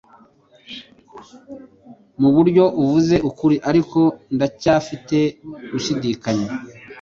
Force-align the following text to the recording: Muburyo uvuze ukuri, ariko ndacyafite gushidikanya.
Muburyo 2.19 2.65
uvuze 2.81 3.15
ukuri, 3.29 3.55
ariko 3.69 3.99
ndacyafite 4.35 5.17
gushidikanya. 5.71 6.47